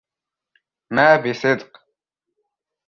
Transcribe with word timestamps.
ما 0.91 1.15
بصدق 1.17 1.73